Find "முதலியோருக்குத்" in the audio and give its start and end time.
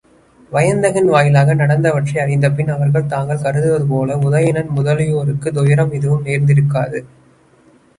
4.75-5.53